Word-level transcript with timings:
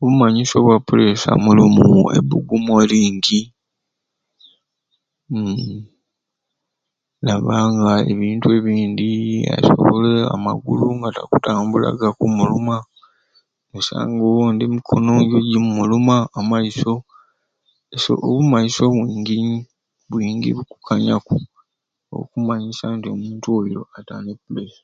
Obumanyisyo 0.00 0.56
bwa 0.64 0.76
puresha 0.86 1.30
mulimu 1.44 1.84
ebbugumu 2.16 2.72
eringi, 2.82 3.40
uum 5.30 5.80
nabba 7.24 7.54
nga 7.72 7.92
ebintu 8.12 8.46
ebindi 8.58 9.10
amagulu 10.34 10.86
takutambula 11.16 11.88
gamuluma, 12.00 12.76
osanga 13.76 14.22
owondi 14.26 14.64
mikono 14.74 15.08
nga 15.14 15.22
nijo 15.22 15.38
gikumuluma 15.46 16.16
amaiso 16.38 16.92
so 18.02 18.12
obumanyisyo 18.26 18.84
bwingi 20.10 20.48
bukukanyaku 20.56 21.36
obukumanyisya 22.12 22.86
nti 22.96 23.06
omuntu 23.14 23.46
oyo 23.60 23.80
ate 23.96 24.14
ne 24.24 24.32
puresha. 24.42 24.82